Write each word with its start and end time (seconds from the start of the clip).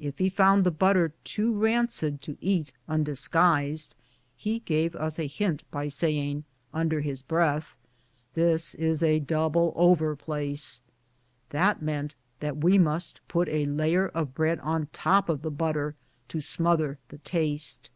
If 0.00 0.18
he 0.18 0.28
found 0.28 0.64
the 0.64 0.72
butter 0.72 1.12
too 1.22 1.52
rancid 1.56 2.20
to 2.22 2.36
eat 2.40 2.72
undisguised, 2.88 3.94
he 4.36 4.58
gave 4.58 4.96
us 4.96 5.16
a 5.16 5.28
hint 5.28 5.62
by 5.70 5.86
saying, 5.86 6.42
under 6.74 7.02
his 7.02 7.22
breath," 7.22 7.76
this 8.34 8.74
is 8.74 9.00
a 9.00 9.20
double 9.20 9.72
over 9.76 10.16
place." 10.16 10.82
That 11.50 11.80
meant 11.82 12.16
that 12.40 12.56
we 12.56 12.78
must 12.78 13.20
put 13.28 13.48
a 13.48 13.66
layer 13.66 14.08
of 14.08 14.34
bread 14.34 14.58
on 14.58 14.88
top 14.92 15.28
of 15.28 15.42
the 15.42 15.52
butter 15.52 15.94
to 16.30 16.40
smother 16.40 16.98
the 17.10 17.18
taste. 17.18 17.90